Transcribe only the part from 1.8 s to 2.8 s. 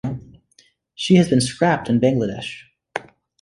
in Bangladesh.